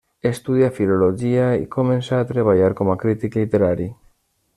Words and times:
Estudià 0.27 0.69
filologia 0.77 1.43
i 1.57 1.67
començà 1.75 2.21
a 2.21 2.27
treballar 2.31 2.71
com 2.81 2.91
a 2.95 2.99
crític 3.05 3.39
literari. 3.41 3.87